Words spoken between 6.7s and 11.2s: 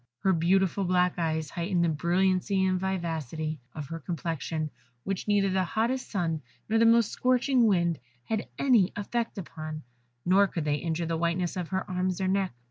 the most scorching wind had any effect upon, nor could they injure the